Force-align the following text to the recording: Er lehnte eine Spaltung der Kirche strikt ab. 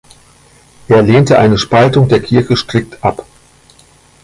Er 0.87 1.03
lehnte 1.03 1.37
eine 1.37 1.59
Spaltung 1.59 2.07
der 2.07 2.23
Kirche 2.23 2.57
strikt 2.57 3.03
ab. 3.03 3.23